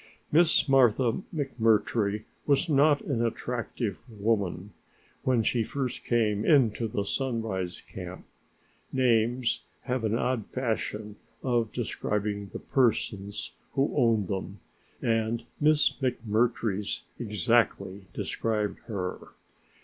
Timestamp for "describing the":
11.71-12.57